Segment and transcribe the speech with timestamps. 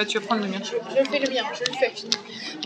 [0.00, 0.60] Bah, tu vas prendre le mien.
[0.64, 1.92] Je fais le mien, je le fais.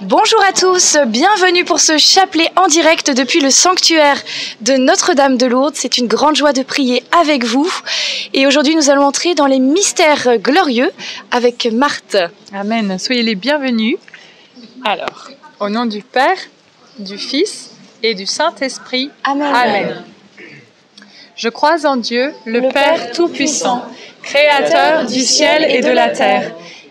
[0.03, 4.23] Bonjour à tous, bienvenue pour ce chapelet en direct depuis le sanctuaire
[4.61, 5.75] de Notre-Dame de Lourdes.
[5.75, 7.69] C'est une grande joie de prier avec vous.
[8.35, 10.93] Et aujourd'hui, nous allons entrer dans les mystères glorieux
[11.33, 12.19] avec Marthe.
[12.53, 13.01] Amen.
[13.01, 13.97] Soyez les bienvenus.
[14.85, 15.29] Alors,
[15.59, 16.39] au nom du Père,
[17.01, 17.73] du Fils
[18.05, 19.11] et du Saint-Esprit.
[19.25, 20.05] Amen.
[21.35, 23.85] Je crois en Dieu, le, Père Tout-Puissant,
[24.23, 26.53] Créateur du ciel et de la terre,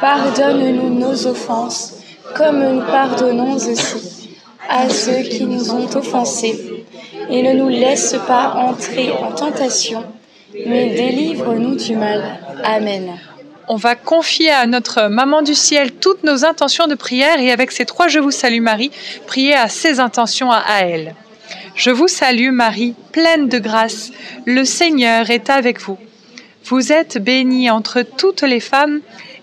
[0.00, 1.94] Pardonne-nous nos offenses,
[2.34, 4.30] comme nous pardonnons aussi
[4.68, 6.84] à ceux qui nous ont offensés.
[7.30, 10.04] Et ne nous laisse pas entrer en tentation,
[10.66, 12.38] mais délivre-nous du mal.
[12.64, 13.18] Amen.
[13.68, 17.72] On va confier à notre maman du ciel toutes nos intentions de prière et avec
[17.72, 18.92] ces trois Je vous salue Marie,
[19.26, 21.14] prier à ses intentions à elle.
[21.74, 24.12] Je vous salue Marie, pleine de grâce,
[24.44, 25.98] le Seigneur est avec vous.
[26.64, 29.00] Vous êtes bénie entre toutes les femmes,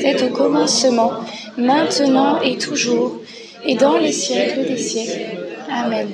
[0.00, 1.12] C'est au commencement,
[1.56, 3.20] maintenant et toujours,
[3.64, 5.36] et dans les siècles des siècles.
[5.70, 6.08] Amen.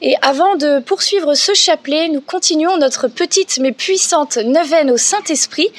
[0.00, 5.70] Et avant de poursuivre ce chapelet, nous continuons notre petite mais puissante neuvaine au Saint-Esprit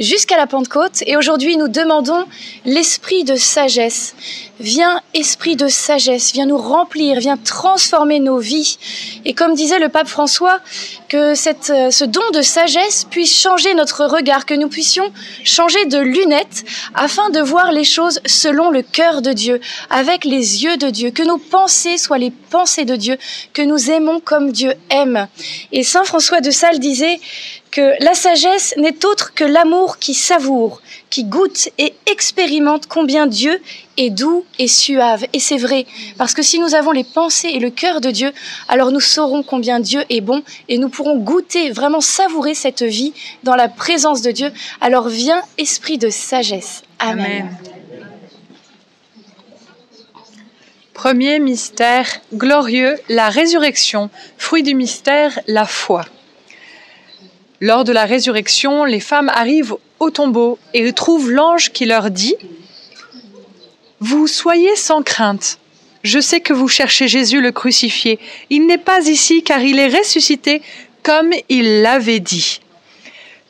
[0.00, 1.04] jusqu'à la Pentecôte.
[1.06, 2.24] Et aujourd'hui, nous demandons
[2.64, 4.14] l'esprit de sagesse.
[4.58, 8.78] Viens, esprit de sagesse, viens nous remplir, viens transformer nos vies.
[9.24, 10.60] Et comme disait le pape François,
[11.08, 15.10] que cette, euh, ce don de sagesse puisse changer notre regard, que nous puissions
[15.44, 20.62] changer de lunettes afin de voir les choses selon le cœur de Dieu, avec les
[20.62, 23.16] yeux de Dieu, que nos pensées soient les pensées de Dieu,
[23.54, 25.26] que nous aimons comme Dieu aime.
[25.72, 27.18] Et Saint François de Sales disait
[27.70, 33.60] que la sagesse n'est autre que l'amour qui savoure, qui goûte et expérimente combien Dieu
[33.96, 35.24] est doux et suave.
[35.32, 35.86] Et c'est vrai,
[36.18, 38.32] parce que si nous avons les pensées et le cœur de Dieu,
[38.68, 43.12] alors nous saurons combien Dieu est bon et nous pourrons goûter, vraiment savourer cette vie
[43.44, 44.52] dans la présence de Dieu.
[44.80, 46.82] Alors viens, esprit de sagesse.
[46.98, 47.24] Amen.
[47.24, 47.56] Amen.
[50.92, 54.10] Premier mystère glorieux, la résurrection.
[54.36, 56.04] Fruit du mystère, la foi.
[57.62, 62.34] Lors de la résurrection, les femmes arrivent au tombeau et trouvent l'ange qui leur dit
[64.00, 65.58] Vous soyez sans crainte.
[66.02, 68.18] Je sais que vous cherchez Jésus le crucifié.
[68.48, 70.62] Il n'est pas ici car il est ressuscité
[71.02, 72.60] comme il l'avait dit.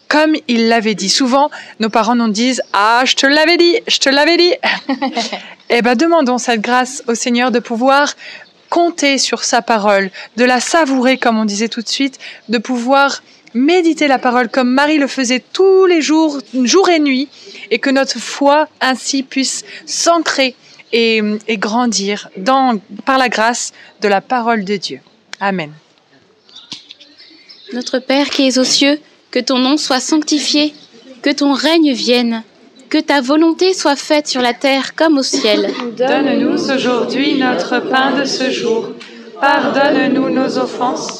[0.08, 1.08] Comme il l'avait dit.
[1.08, 1.48] Souvent,
[1.78, 4.54] nos parents nous disent Ah, je te l'avais dit, je te l'avais dit.
[5.70, 8.14] eh bien, demandons cette grâce au Seigneur de pouvoir
[8.70, 12.18] compter sur sa parole, de la savourer, comme on disait tout de suite,
[12.48, 13.22] de pouvoir
[13.55, 17.29] méditer la parole comme Marie le faisait tous les jours, jour et nuit,
[17.70, 20.55] et que notre foi ainsi puisse s'ancrer
[20.93, 25.00] et, et, grandir dans, par la grâce de la parole de Dieu.
[25.41, 25.73] Amen.
[27.73, 28.99] Notre Père qui es aux cieux,
[29.31, 30.75] que ton nom soit sanctifié,
[31.23, 32.43] que ton règne vienne,
[32.88, 35.73] que ta volonté soit faite sur la terre comme au ciel.
[35.97, 38.88] Donne-nous aujourd'hui notre pain de ce jour.
[39.41, 41.19] Pardonne-nous nos offenses,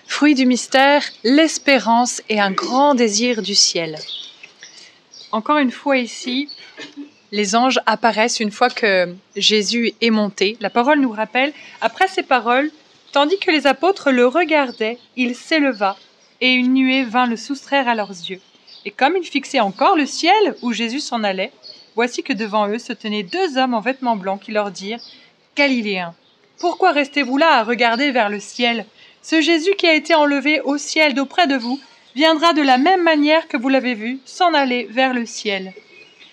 [0.11, 3.97] Fruit du mystère, l'espérance et un grand désir du ciel.
[5.31, 6.49] Encore une fois ici,
[7.31, 10.57] les anges apparaissent une fois que Jésus est monté.
[10.59, 12.69] La parole nous rappelle, après ces paroles,
[13.13, 15.95] tandis que les apôtres le regardaient, il s'éleva
[16.41, 18.41] et une nuée vint le soustraire à leurs yeux.
[18.83, 21.53] Et comme ils fixaient encore le ciel où Jésus s'en allait,
[21.95, 25.01] voici que devant eux se tenaient deux hommes en vêtements blancs qui leur dirent
[25.55, 26.13] Galiléens,
[26.59, 28.85] pourquoi restez-vous là à regarder vers le ciel?
[29.23, 31.79] Ce Jésus qui a été enlevé au ciel d'auprès de vous
[32.15, 35.73] viendra de la même manière que vous l'avez vu s'en aller vers le ciel.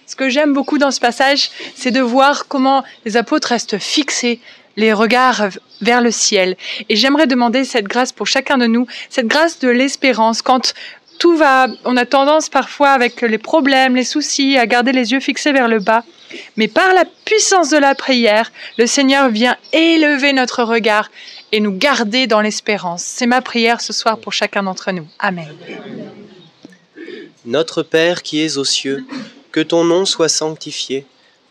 [0.07, 4.40] Ce que j'aime beaucoup dans ce passage, c'est de voir comment les apôtres restent fixés,
[4.76, 5.49] les regards
[5.83, 6.57] vers le ciel.
[6.88, 10.73] Et j'aimerais demander cette grâce pour chacun de nous, cette grâce de l'espérance, quand
[11.18, 15.20] tout va, on a tendance parfois avec les problèmes, les soucis, à garder les yeux
[15.20, 16.04] fixés vers le bas.
[16.56, 21.10] Mais par la puissance de la prière, le Seigneur vient élever notre regard
[21.52, 23.02] et nous garder dans l'espérance.
[23.02, 25.06] C'est ma prière ce soir pour chacun d'entre nous.
[25.18, 25.48] Amen.
[27.44, 29.04] Notre Père qui es aux cieux,
[29.52, 31.06] que ton nom soit sanctifié,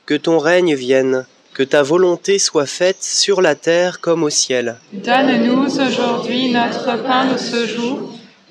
[0.05, 4.77] que ton règne vienne, que ta volonté soit faite sur la terre comme au ciel.
[4.93, 8.11] Donne-nous aujourd'hui notre pain de ce jour.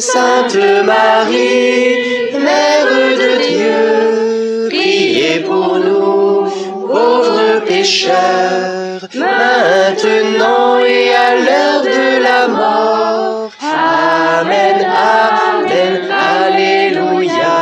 [0.00, 6.48] Sainte Marie, Mère de Dieu, priez pour nous,
[6.86, 13.50] pauvres pécheurs, maintenant et à l'heure de la mort.
[13.60, 17.52] Amen, Amen, Alléluia.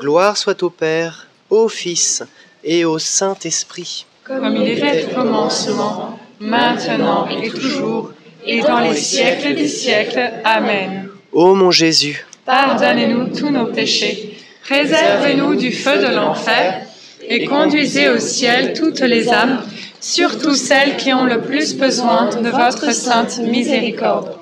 [0.00, 2.22] Gloire soit au Père, au Fils
[2.64, 4.06] et au Saint-Esprit.
[4.24, 8.10] Comme il était au commencement, maintenant et toujours,
[8.46, 10.30] et dans les siècles des siècles.
[10.44, 11.08] Amen.
[11.32, 16.82] Ô mon Jésus, Pardonnez-nous tous nos péchés, préservez-nous du feu de l'enfer,
[17.28, 19.62] et conduisez au ciel toutes les âmes,
[20.00, 24.38] surtout celles qui ont le plus besoin de votre sainte miséricorde.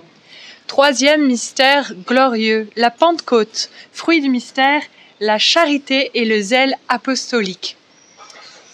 [0.67, 3.71] Troisième mystère glorieux, la Pentecôte.
[3.93, 4.83] Fruit du mystère,
[5.21, 7.77] la charité et le zèle apostolique.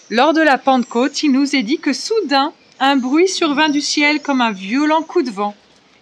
[0.09, 2.51] Lors de la Pentecôte, il nous est dit que soudain,
[2.83, 5.55] un bruit survint du ciel comme un violent coup de vent.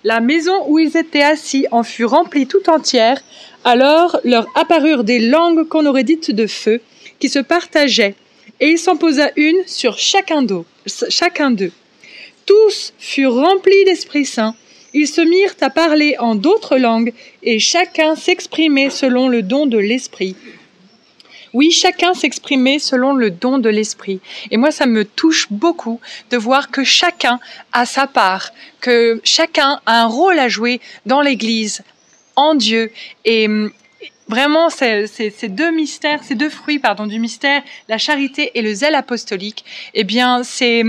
[0.06, 3.22] La maison où ils étaient assis en fut remplie tout entière,
[3.66, 6.80] Alors leur apparurent des langues qu'on aurait dites de feu,
[7.20, 8.16] qui se partageaient,
[8.62, 10.64] et il s'en posa une sur chacun d'eux.
[12.46, 14.56] Tous furent remplis d'Esprit Saint.
[14.94, 17.12] Ils se mirent à parler en d'autres langues,
[17.44, 20.38] et chacun s'exprimait selon le don de l'Esprit.
[21.54, 24.20] Oui, chacun s'exprimait selon le don de l'Esprit.
[24.52, 27.40] Et moi, ça me touche beaucoup de voir que chacun
[27.72, 28.52] a sa part,
[28.82, 31.82] que chacun a un rôle à jouer dans l'Église,
[32.36, 32.92] en Dieu.
[33.26, 33.72] Et hum,
[34.28, 38.62] vraiment, ces, ces- ces deux mystères, ces deux fruits, pardon, du mystère, la charité et
[38.62, 39.66] le zèle apostolique,
[39.96, 40.84] eh bien, c'est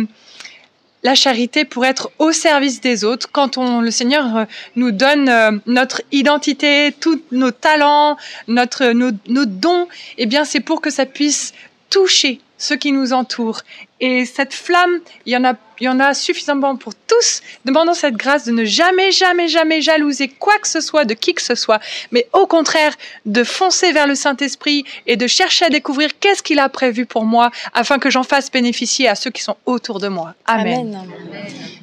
[1.02, 3.28] la charité pour être au service des autres.
[3.32, 4.44] Quand on, le Seigneur euh,
[4.76, 8.16] nous donne euh, notre identité, tous nos talents,
[8.48, 9.88] notre, nos, nos dons,
[10.18, 11.54] eh bien, c'est pour que ça puisse
[11.88, 13.62] toucher ceux qui nous entourent.
[14.00, 17.42] Et cette flamme, il y en a, suffisamment pour tous.
[17.64, 21.34] Demandons cette grâce de ne jamais, jamais, jamais jalouser quoi que ce soit de qui
[21.34, 21.80] que ce soit,
[22.12, 22.94] mais au contraire
[23.26, 27.24] de foncer vers le Saint-Esprit et de chercher à découvrir qu'est-ce qu'il a prévu pour
[27.24, 30.34] moi afin que j'en fasse bénéficier à ceux qui sont autour de moi.
[30.46, 31.08] Amen.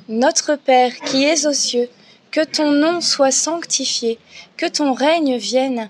[0.08, 1.90] Notre Père qui es aux cieux,
[2.32, 4.20] que ton nom soit sanctifié,
[4.58, 5.90] que ton règne vienne,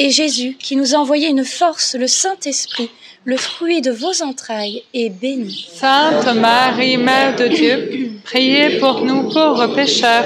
[0.00, 2.88] et Jésus, qui nous a envoyé une force, le Saint-Esprit,
[3.24, 5.68] le fruit de vos entrailles, est béni.
[5.74, 10.24] Sainte Marie, Mère de Dieu, priez pour nous pauvres pécheurs,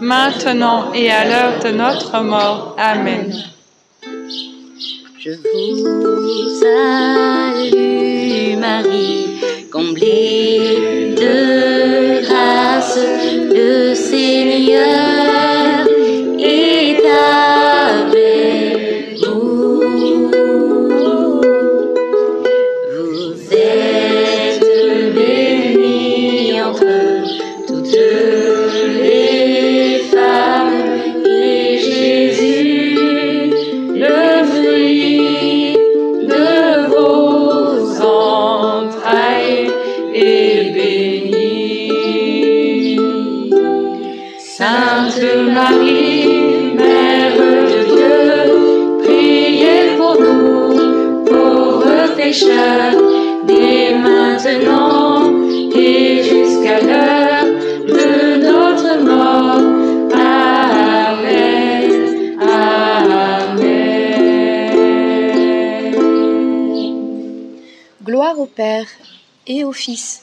[0.00, 2.74] maintenant et à l'heure de notre mort.
[2.78, 3.30] Amen.
[5.18, 6.60] Je vous
[7.60, 9.26] salue Marie,
[9.70, 15.11] comblée de grâce, le Seigneur
[69.46, 70.22] et au Fils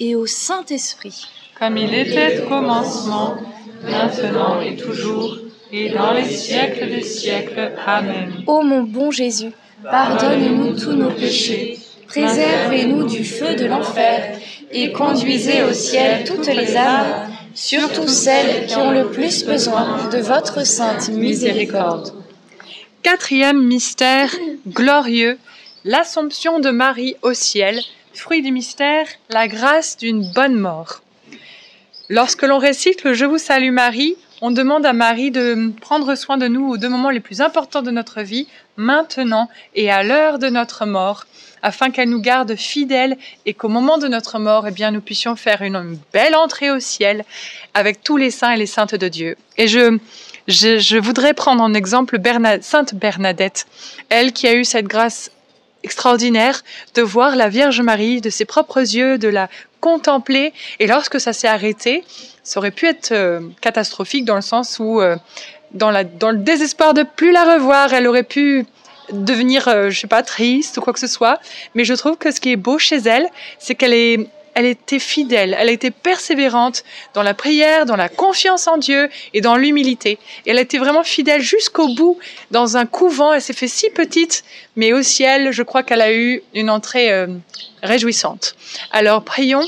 [0.00, 1.26] et au Saint-Esprit.
[1.58, 3.36] comme il était au commencement,
[3.82, 5.38] maintenant et toujours,
[5.72, 7.72] et dans les siècles des siècles.
[7.86, 8.44] Amen.
[8.46, 9.52] Ô mon bon Jésus,
[9.82, 14.38] pardonne-nous tous nos péchés, préservez-nous du feu de l'enfer
[14.70, 20.18] et conduisez au ciel toutes les âmes, surtout celles qui ont le plus besoin de
[20.18, 22.12] votre sainte miséricorde.
[23.02, 24.30] Quatrième mystère
[24.66, 25.38] glorieux,
[25.84, 27.80] l'Assomption de Marie au ciel,
[28.18, 31.02] fruit du mystère, la grâce d'une bonne mort.
[32.08, 36.36] Lorsque l'on récite le Je vous salue Marie, on demande à Marie de prendre soin
[36.36, 40.38] de nous aux deux moments les plus importants de notre vie, maintenant et à l'heure
[40.38, 41.26] de notre mort,
[41.62, 45.36] afin qu'elle nous garde fidèles et qu'au moment de notre mort, eh bien, nous puissions
[45.36, 47.24] faire une, belle entrée au ciel
[47.74, 49.36] avec tous les saints et les saintes de Dieu.
[49.56, 49.98] Et je,
[50.46, 52.18] je, voudrais prendre en exemple
[52.62, 53.66] Sainte Bernadette,
[54.08, 55.30] elle qui a eu cette grâce
[55.82, 56.62] extraordinaire
[56.94, 59.48] de voir la Vierge Marie de ses propres yeux, de la
[59.80, 60.52] contempler.
[60.80, 62.04] Et lorsque ça s'est arrêté,
[62.42, 65.16] ça aurait pu être euh, catastrophique dans le sens où, euh,
[65.72, 68.66] dans, la, dans le désespoir de plus la revoir, elle aurait pu
[69.12, 71.40] devenir, euh, je sais pas, triste ou quoi que ce soit.
[71.74, 74.98] Mais je trouve que ce qui est beau chez elle, c'est qu'elle est, elle était
[74.98, 76.84] fidèle, elle été persévérante
[77.14, 80.18] dans la prière, dans la confiance en Dieu et dans l'humilité.
[80.46, 82.18] Et elle été vraiment fidèle jusqu'au bout
[82.50, 83.32] dans un couvent.
[83.32, 84.44] Elle s'est fait si petite,
[84.76, 87.26] mais au ciel, je crois qu'elle a eu une entrée euh,
[87.82, 88.54] réjouissante.
[88.90, 89.66] Alors prions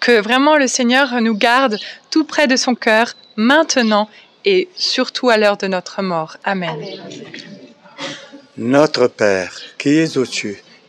[0.00, 1.78] que vraiment le Seigneur nous garde
[2.10, 4.08] tout près de son cœur, maintenant
[4.44, 6.36] et surtout à l'heure de notre mort.
[6.44, 6.76] Amen.
[8.56, 10.58] Notre Père, qui es aux cieux,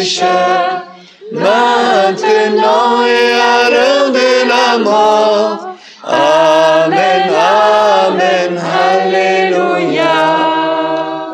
[0.00, 0.82] pécheurs,
[1.32, 5.74] maintenant et à l'heure de la mort.
[6.02, 7.30] Amen,
[8.08, 8.52] Amen,
[8.88, 10.16] Alléluia.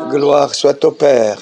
[0.09, 1.37] Gloire soit au Père,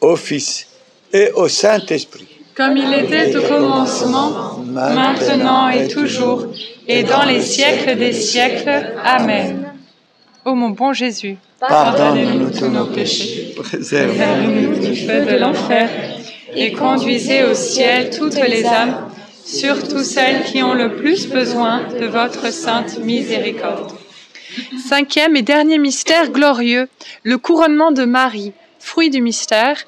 [0.00, 0.66] au Fils
[1.12, 2.26] et au Saint-Esprit.
[2.56, 6.46] Comme il était au commencement, maintenant et toujours,
[6.88, 8.92] et dans les siècles des siècles.
[9.04, 9.72] Amen.
[10.44, 14.78] Ô mon bon Jésus, Pardonne-nous tous nos péchés, Préserve-nous.
[14.78, 15.88] du feu de l'enfer,
[16.56, 19.10] et conduisez au ciel toutes les âmes,
[19.44, 23.92] surtout celles qui ont le plus besoin de votre sainte miséricorde.
[24.88, 26.88] Cinquième et dernier mystère glorieux,
[27.22, 29.84] le couronnement de Marie, fruit du mystère,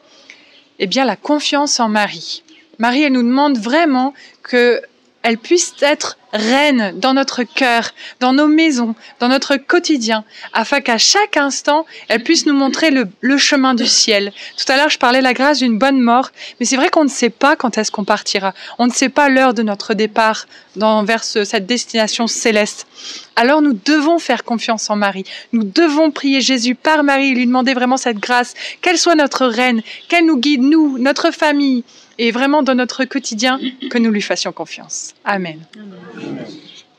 [0.78, 2.42] eh bien la confiance en Marie.
[2.78, 4.82] Marie, elle nous demande vraiment que
[5.28, 10.96] elle puisse être reine dans notre cœur, dans nos maisons, dans notre quotidien, afin qu'à
[10.96, 14.32] chaque instant, elle puisse nous montrer le, chemin du ciel.
[14.56, 17.04] Tout à l'heure, je parlais de la grâce d'une bonne mort, mais c'est vrai qu'on
[17.04, 18.54] ne sait pas quand est-ce qu'on partira.
[18.78, 22.86] On ne sait pas l'heure de notre départ dans, vers ce- cette destination céleste.
[23.36, 25.24] Alors nous devons faire confiance en Marie.
[25.52, 29.82] Nous devons prier Jésus par Marie lui demander vraiment cette grâce, qu'elle soit notre reine,
[30.08, 31.84] qu'elle nous guide, nous, notre famille,
[32.18, 33.58] et vraiment dans notre quotidien,
[33.90, 35.14] que nous lui fassions confiance.
[35.24, 35.60] Amen.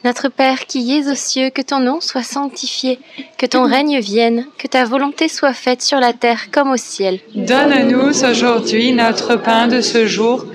[0.06, 3.00] Notre Père qui es aux cieux, que ton nom soit sanctifié,
[3.38, 7.20] que ton règne vienne, que ta volonté soit faite sur la terre comme au ciel.
[7.36, 10.46] Donne-nous aujourd'hui notre pain de ce jour.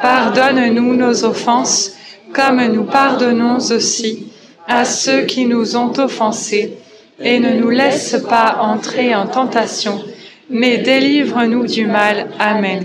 [0.00, 1.92] Pardonne-nous nos offenses,
[2.32, 4.26] comme nous pardonnons aussi
[4.66, 6.72] à ceux qui nous ont offensés.
[7.20, 10.02] Et ne nous laisse pas entrer en tentation,
[10.48, 12.28] mais délivre-nous du mal.
[12.38, 12.84] Amen.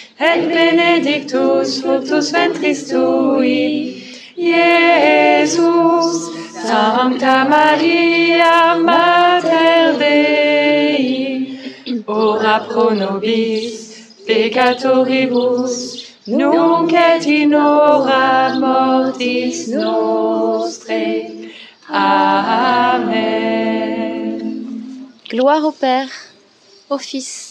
[0.21, 4.03] et benedictus fructus ventris tui,
[4.37, 6.31] Iesus.
[6.61, 11.57] Sancta Maria, Mater Dei,
[12.05, 13.73] ora pro nobis
[14.27, 15.75] peccatoribus,
[16.27, 21.49] nunc et in hora mortis nostrae.
[21.89, 23.41] Amen.
[25.31, 26.09] gloire au Père,
[26.89, 27.50] au Fils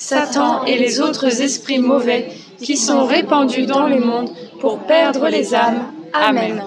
[0.00, 2.28] Satan et les autres esprits mauvais
[2.62, 5.82] qui sont répandus dans le monde pour perdre les âmes.
[6.14, 6.62] Amen.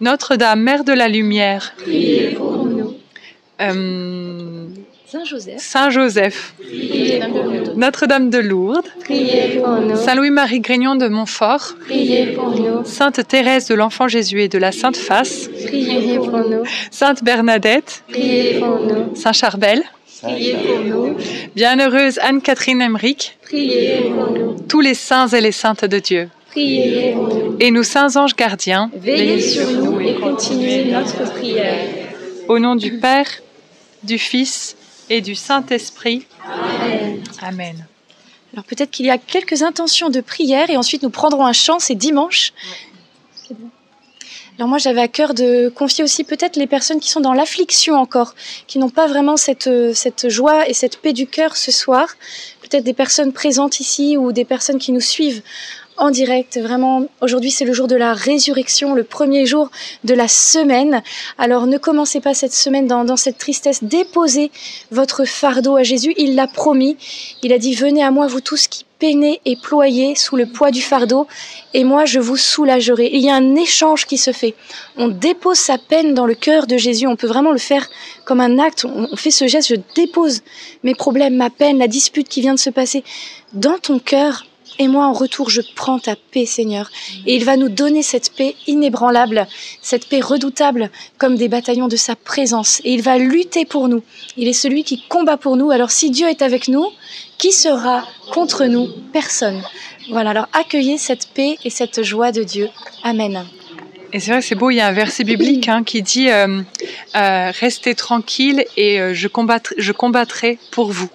[0.00, 2.94] Notre-Dame, Mère de la Lumière, Priez pour nous.
[3.60, 4.66] euh,
[5.06, 7.74] Saint Joseph, Saint Joseph, priez pour nous.
[7.76, 9.96] Notre-Dame de Lourdes, Priez pour nous.
[9.96, 12.84] Saint Louis-Marie Grignon de Montfort, Priez pour nous.
[12.86, 16.62] Sainte Thérèse de l'Enfant Jésus et de la Sainte Face, Priez pour nous.
[16.90, 19.14] Sainte Bernadette, Priez pour nous.
[19.14, 19.82] Saint Charbel,
[20.22, 21.16] Priez pour nous.
[21.54, 24.56] Bienheureuse Anne-Catherine Emmerich, Priez pour nous.
[24.68, 27.56] tous les saints et les saintes de Dieu, Priez pour nous.
[27.60, 31.86] et nous saints anges gardiens, Veillez sur nous et continuez notre prière.
[32.48, 33.28] au nom du Père,
[34.02, 34.76] du Fils
[35.08, 36.26] et du Saint-Esprit.
[36.44, 37.22] Amen.
[37.42, 37.86] Amen.
[38.52, 41.78] Alors peut-être qu'il y a quelques intentions de prière et ensuite nous prendrons un chant,
[41.78, 42.52] c'est dimanche.
[44.58, 47.94] Alors moi j'avais à cœur de confier aussi peut-être les personnes qui sont dans l'affliction
[47.94, 48.34] encore,
[48.66, 52.08] qui n'ont pas vraiment cette, euh, cette joie et cette paix du cœur ce soir.
[52.60, 55.42] Peut-être des personnes présentes ici ou des personnes qui nous suivent
[55.96, 56.58] en direct.
[56.58, 59.70] Vraiment, aujourd'hui c'est le jour de la résurrection, le premier jour
[60.04, 61.02] de la semaine.
[61.38, 63.82] Alors ne commencez pas cette semaine dans, dans cette tristesse.
[63.82, 64.50] Déposez
[64.90, 66.96] votre fardeau à Jésus, il l'a promis.
[67.42, 70.82] Il a dit, venez à moi, vous tous qui et ployez sous le poids du
[70.82, 71.26] fardeau,
[71.72, 73.10] et moi je vous soulagerai.
[73.12, 74.54] Il y a un échange qui se fait.
[74.96, 77.06] On dépose sa peine dans le cœur de Jésus.
[77.06, 77.88] On peut vraiment le faire
[78.24, 78.84] comme un acte.
[78.84, 80.42] On fait ce geste, je dépose
[80.82, 83.02] mes problèmes, ma peine, la dispute qui vient de se passer
[83.54, 84.44] dans ton cœur.
[84.80, 86.90] Et moi, en retour, je prends ta paix, Seigneur.
[87.26, 89.46] Et il va nous donner cette paix inébranlable,
[89.82, 92.80] cette paix redoutable, comme des bataillons de sa présence.
[92.84, 94.02] Et il va lutter pour nous.
[94.38, 95.70] Il est celui qui combat pour nous.
[95.70, 96.86] Alors si Dieu est avec nous,
[97.36, 98.88] qui sera contre nous?
[99.12, 99.62] Personne.
[100.08, 102.70] Voilà, alors accueillez cette paix et cette joie de Dieu.
[103.04, 103.44] Amen.
[104.14, 106.62] Et c'est vrai c'est beau, il y a un verset biblique hein, qui dit euh,
[107.16, 111.10] euh, Restez tranquille et euh, je, combattrai, pour vous.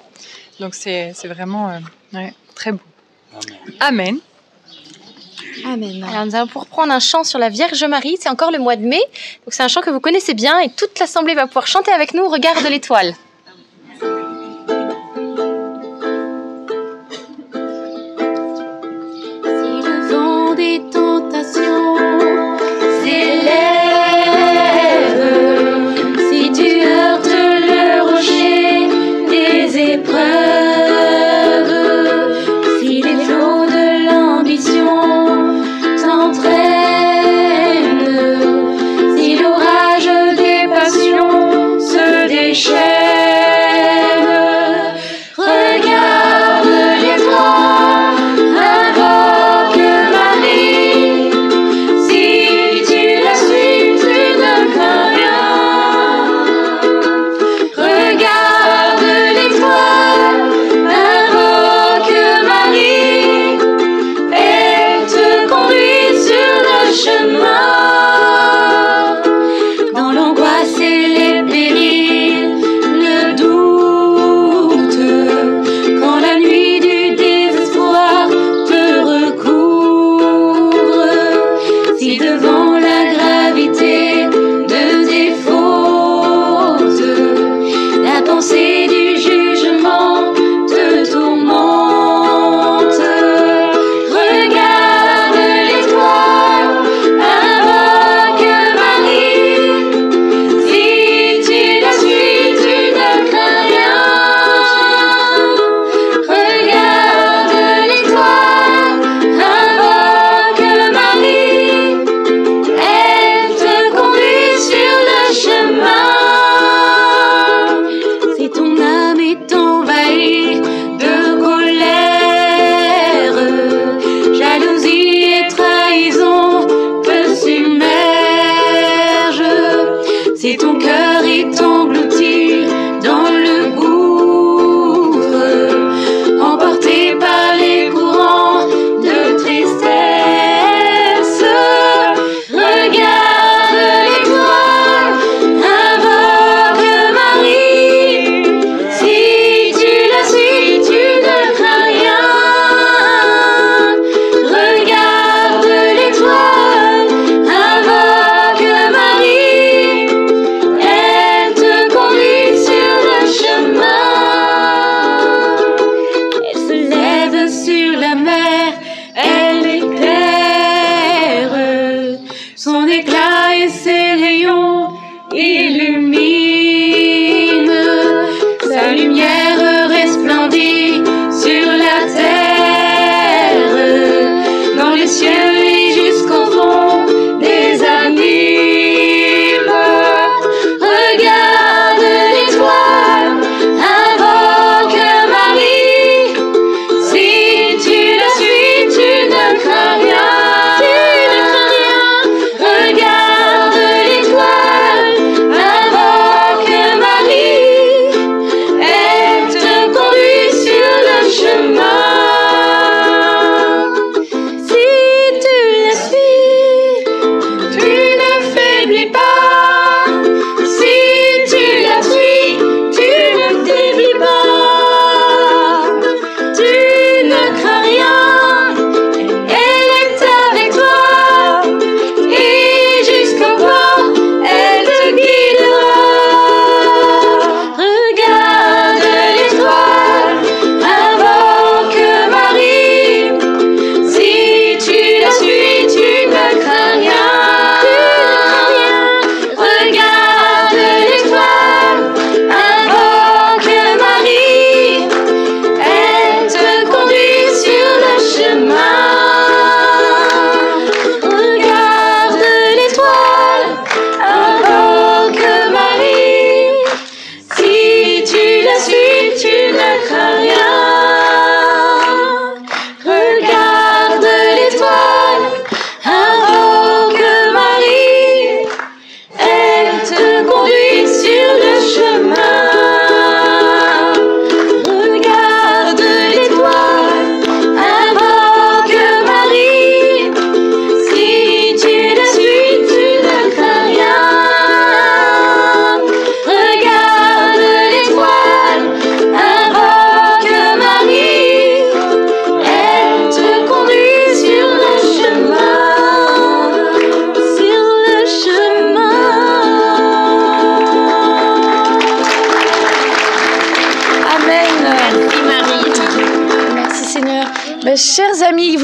[0.59, 1.81] Donc c'est vraiment
[2.53, 2.79] très beau.
[3.79, 4.19] Amen.
[5.65, 6.03] Amen.
[6.03, 8.17] Alors, nous allons pour prendre un chant sur la Vierge Marie.
[8.19, 8.99] C'est encore le mois de mai.
[9.45, 12.13] Donc, c'est un chant que vous connaissez bien et toute l'Assemblée va pouvoir chanter avec
[12.13, 12.27] nous.
[12.27, 13.15] Regarde l'étoile.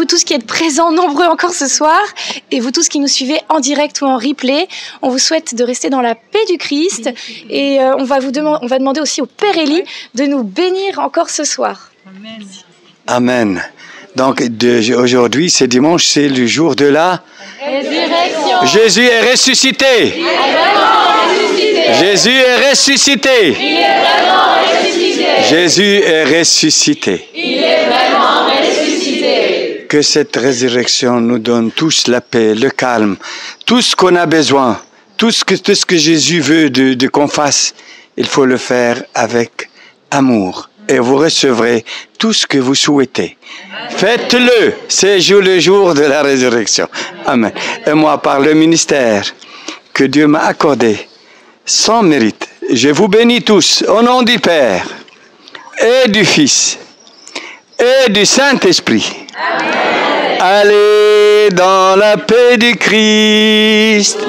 [0.02, 2.02] Vous tous qui êtes présents, nombreux encore ce soir,
[2.50, 4.68] et vous tous qui nous suivez en direct ou en replay,
[5.04, 7.12] on vous souhaite de rester dans la paix du Christ
[7.52, 9.84] et euh, on, va vous demander, on va demander aussi au Père Élie
[10.16, 11.92] de nous bénir encore ce soir.
[13.06, 13.62] Amen.
[14.16, 17.22] Donc de- aujourd'hui, c'est dimanche, c'est le jour de la
[17.64, 18.66] Résurrection.
[18.74, 20.16] Jésus est ressuscité.
[22.00, 23.56] Jésus est ressuscité.
[25.48, 27.28] Jésus est ressuscité.
[29.92, 33.18] Que cette résurrection nous donne tous la paix, le calme,
[33.66, 34.80] tout ce qu'on a besoin,
[35.18, 37.74] tout ce que, Jésus veut de, qu'on fasse,
[38.16, 39.70] il faut le faire avec
[40.10, 40.70] amour.
[40.88, 41.84] Et vous recevrez
[42.18, 43.36] tout ce que vous souhaitez.
[43.90, 44.76] Faites-le.
[44.88, 46.88] C'est le jour de la résurrection.
[47.26, 47.52] Amen.
[47.86, 49.26] Et moi, par le ministère
[49.94, 51.06] que Dieu m'a accordé,
[51.66, 54.88] sans mérite, je vous bénis tous au nom du Père
[55.84, 56.80] et du Fils
[57.78, 59.21] et du Saint-Esprit.
[60.40, 64.20] Allez dans la paix du Christ.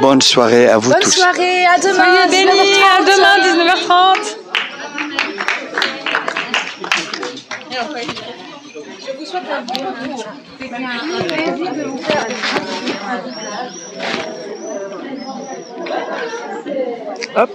[0.00, 1.10] Bonne soirée à vous Bonne tous.
[1.10, 1.94] soirée, à demain.
[1.94, 3.06] Soyez bénis, à 19h30.
[3.06, 4.36] demain 19h30.
[17.36, 17.50] Hop.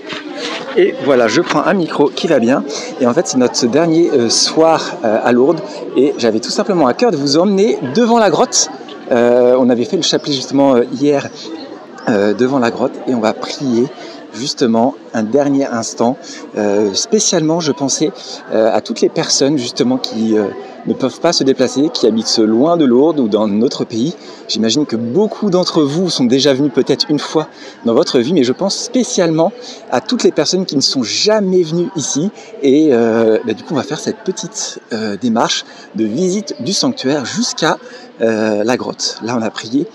[0.77, 2.63] Et voilà, je prends un micro qui va bien.
[3.01, 5.61] Et en fait, c'est notre dernier euh, soir euh, à Lourdes.
[5.97, 8.69] Et j'avais tout simplement à cœur de vous emmener devant la grotte.
[9.11, 11.29] Euh, on avait fait le chapelet justement hier
[12.39, 13.85] devant la grotte et on va prier
[14.33, 16.17] justement un dernier instant.
[16.57, 18.11] Euh, spécialement, je pensais
[18.53, 20.45] euh, à toutes les personnes justement qui euh,
[20.87, 24.15] ne peuvent pas se déplacer, qui habitent loin de Lourdes ou dans notre pays.
[24.47, 27.47] J'imagine que beaucoup d'entre vous sont déjà venus peut-être une fois
[27.85, 29.51] dans votre vie, mais je pense spécialement
[29.91, 32.31] à toutes les personnes qui ne sont jamais venues ici.
[32.63, 34.79] Et bah, du coup, on va faire cette petite
[35.21, 35.65] démarche
[35.95, 37.77] de visite du sanctuaire jusqu'à
[38.19, 39.19] la grotte.
[39.21, 39.85] Là, on a prié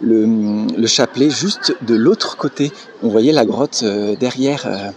[0.00, 2.72] le, le chapelet juste de l'autre côté.
[3.02, 4.90] On voyait la grotte euh, derrière euh,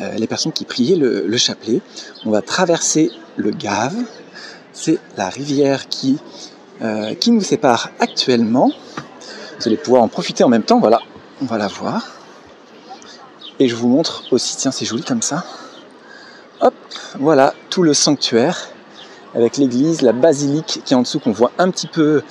[0.00, 1.80] euh, les personnes qui priaient le, le chapelet.
[2.24, 3.96] On va traverser le Gave.
[4.72, 6.18] C'est la rivière qui,
[7.26, 8.70] nous sépare actuellement.
[9.58, 10.78] Vous allez pouvoir en profiter en même temps.
[10.78, 11.00] Voilà,
[11.42, 12.06] on va la voir.
[13.58, 15.44] Et je vous montre aussi, tiens, c'est joli comme ça.
[16.60, 16.74] Hop,
[17.18, 18.68] voilà tout le sanctuaire
[19.34, 22.22] avec l'église, la basilique qui est en dessous qu'on voit un petit peu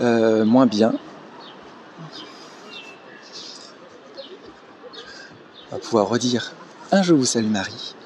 [0.00, 0.92] moins bien.
[5.72, 6.52] On va pouvoir redire
[6.92, 7.96] un Je vous salue Marie.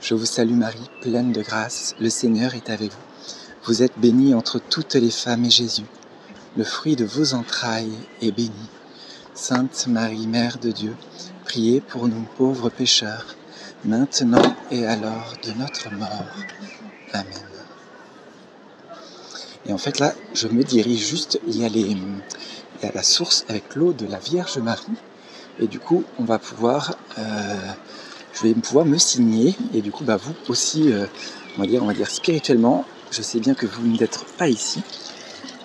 [0.00, 2.98] Je vous salue Marie, pleine de grâce, le Seigneur est avec vous.
[3.64, 5.86] Vous êtes bénie entre toutes les femmes et Jésus,
[6.56, 8.50] le fruit de vos entrailles, est béni.
[9.34, 10.96] Sainte Marie, Mère de Dieu,
[11.44, 13.36] priez pour nous pauvres pécheurs,
[13.84, 16.26] maintenant et à l'heure de notre mort.
[17.12, 17.26] Amen.
[19.66, 21.98] Et en fait là, je me dirige juste, il y a, les, il
[22.82, 24.96] y a la source avec l'eau de la Vierge Marie.
[25.58, 27.22] Et du coup, on va pouvoir, euh,
[28.34, 29.54] je vais pouvoir me signer.
[29.74, 31.06] Et du coup, bah, vous aussi, euh,
[31.56, 34.82] on va dire, on va dire spirituellement, je sais bien que vous n'êtes pas ici.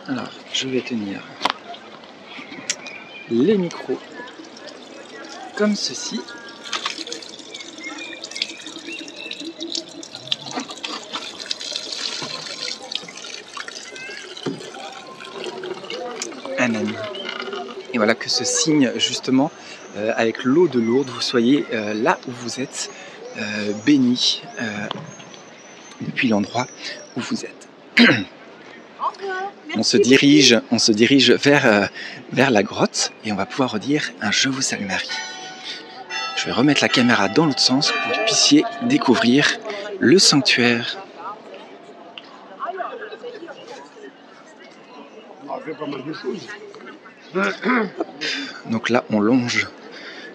[0.08, 1.22] Alors, je vais tenir
[3.30, 3.98] les micros
[5.56, 6.20] comme ceci.
[16.58, 16.94] Amen.
[17.94, 19.52] Et voilà que ce signe justement
[19.96, 22.89] avec l'eau de Lourdes, vous soyez euh, là où vous êtes,
[23.38, 24.66] euh, béni euh,
[26.02, 26.68] depuis l'endroit
[27.16, 27.70] où vous êtes.
[29.76, 31.86] on se dirige, on se dirige vers, euh,
[32.34, 35.08] vers la grotte et on va pouvoir redire un Je vous salue Marie.
[36.36, 39.48] Je vais remettre la caméra dans l'autre sens pour que vous puissiez découvrir
[40.00, 40.98] le sanctuaire.
[48.70, 49.70] Donc là, on longe,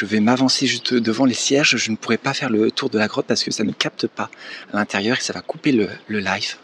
[0.00, 1.76] Je vais m'avancer juste devant les cierges.
[1.76, 4.06] Je ne pourrai pas faire le tour de la grotte parce que ça ne capte
[4.06, 4.30] pas
[4.72, 6.56] à l'intérieur et ça va couper le, le live.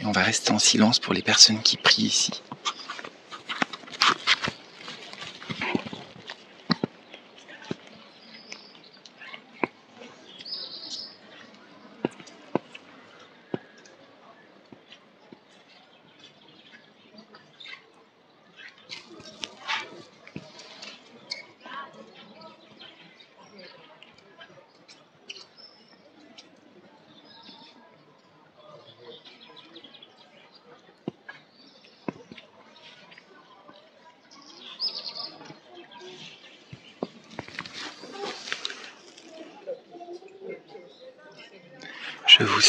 [0.00, 2.30] Et on va rester en silence pour les personnes qui prient ici.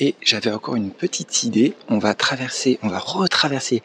[0.00, 1.74] Et j'avais encore une petite idée.
[1.88, 3.82] On va traverser, on va retraverser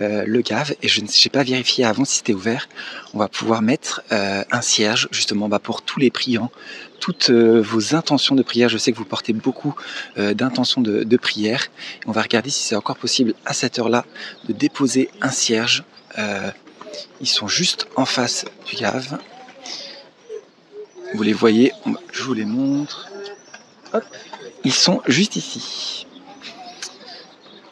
[0.00, 2.68] euh, le Gave et je n'ai pas vérifié avant si c'était ouvert.
[3.14, 6.50] On va pouvoir mettre euh, un cierge justement bah, pour tous les priants,
[6.98, 8.68] toutes euh, vos intentions de prière.
[8.68, 9.74] Je sais que vous portez beaucoup
[10.16, 11.68] d'intentions de, de, prière.
[12.06, 14.04] On va regarder si c'est encore possible à cette heure-là
[14.48, 15.84] de déposer un cierge.
[17.20, 19.18] Ils sont juste en face du Gave.
[21.14, 21.72] Vous les voyez,
[22.12, 23.08] je vous les montre.
[24.64, 26.06] Ils sont juste ici.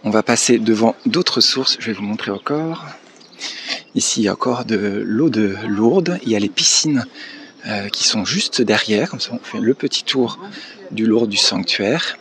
[0.02, 1.76] On va passer devant d'autres sources.
[1.78, 2.86] Je vais vous montrer encore.
[3.94, 6.18] Ici, il y a encore de l'eau de Lourdes.
[6.22, 7.04] Il y a les piscines
[7.66, 9.10] euh, qui sont juste derrière.
[9.10, 10.38] Comme ça, on fait le petit tour
[10.90, 12.18] du Lourdes du sanctuaire.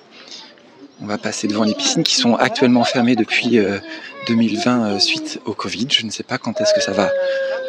[1.02, 3.80] On va passer devant les piscines qui sont actuellement fermées depuis euh,
[4.28, 5.88] 2020 euh, suite au Covid.
[5.90, 7.10] Je ne sais pas quand est-ce que ça va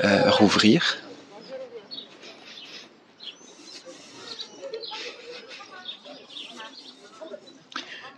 [0.05, 0.97] euh, rouvrir.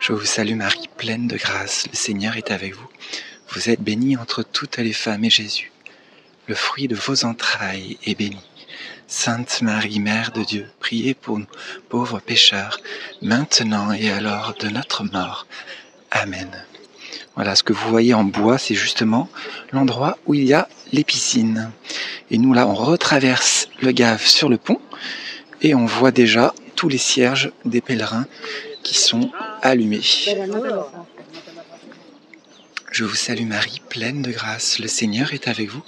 [0.03, 2.89] Je vous salue Marie, pleine de grâce, le Seigneur est avec vous.
[3.51, 5.71] Vous êtes bénie entre toutes les femmes et Jésus,
[6.49, 8.41] le fruit de vos entrailles, est béni.
[9.07, 11.47] Sainte Marie, Mère de Dieu, priez pour nous,
[11.89, 12.81] pauvres pécheurs,
[13.21, 15.47] maintenant et à l'heure de notre mort.
[16.11, 16.51] Amen.
[17.37, 19.29] Voilà, ce que vous voyez en bois, c'est justement
[19.71, 21.71] l'endroit où il y a les piscines.
[22.33, 24.81] Et nous, là, on retraverse le Gave sur le pont
[25.61, 28.27] et on voit déjà tous les cierges des pèlerins
[28.83, 29.31] qui sont
[29.63, 30.03] allumés.
[32.91, 35.83] Je vous salue Marie, pleine de grâce, le Seigneur est avec vous.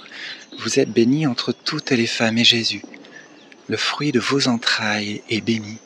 [0.59, 2.81] Vous êtes bénie entre toutes les femmes et Jésus,
[3.67, 5.77] le fruit de vos entrailles, est béni.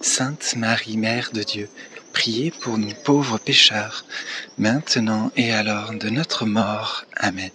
[0.00, 1.68] Sainte Marie, Mère de Dieu,
[2.12, 4.04] priez pour nous pauvres pécheurs,
[4.58, 7.04] maintenant et à l'heure de notre mort.
[7.16, 7.50] Amen.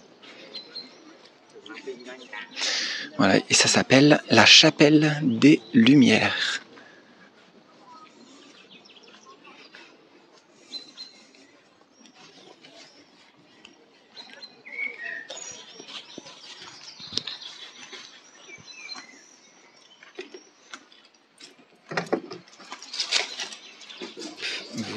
[3.16, 6.62] Voilà, et ça s'appelle la chapelle des Lumières.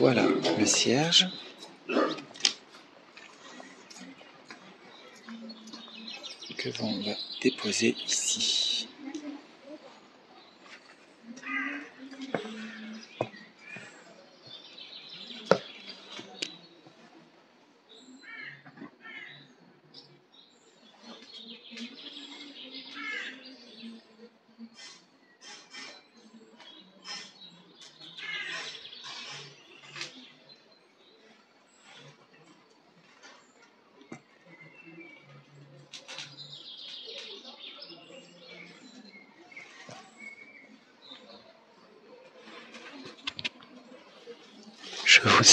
[0.01, 0.25] Voilà
[0.57, 1.27] le cierge.
[6.57, 7.11] Que l'on va
[7.43, 8.70] déposer ici?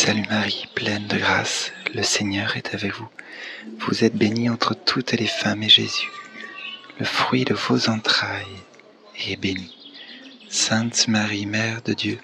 [0.08, 3.10] Salue Marie, pleine de grâce, le Seigneur est avec vous.
[3.80, 6.08] Vous êtes bénie entre toutes les femmes et Jésus,
[6.98, 8.46] le fruit de vos entrailles,
[9.26, 9.70] est béni.
[10.48, 12.18] Sainte Marie, Mère de Dieu,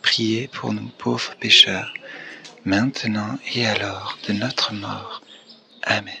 [0.00, 1.92] priez pour nous pauvres pécheurs,
[2.64, 5.20] maintenant et alors de notre mort.
[5.82, 6.14] Amen.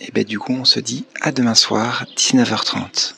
[0.00, 3.11] Et bien du coup, on se dit à demain soir, 19h30.